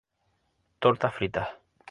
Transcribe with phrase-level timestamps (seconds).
[0.79, 1.47] Tortas fritas.